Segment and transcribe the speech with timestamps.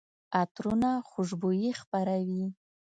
[0.39, 2.43] عطرونه خوشبويي خپروي.